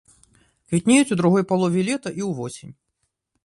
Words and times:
Квітнеюць 0.69 1.11
ў 1.11 1.19
другой 1.21 1.43
палове 1.53 1.81
лета 1.93 2.09
і 2.23 2.29
ўвосень. 2.33 2.77